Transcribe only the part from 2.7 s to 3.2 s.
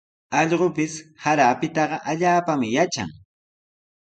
yatran.